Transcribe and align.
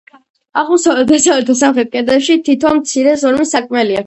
აღმოსავლეთ, 0.61 1.05
დასავლეთ 1.11 1.51
და 1.51 1.57
სამხრეთ 1.61 1.93
კედლებში 1.97 2.39
თითო 2.49 2.73
მცირე 2.81 3.15
ზომის 3.27 3.55
სარკმელია. 3.59 3.99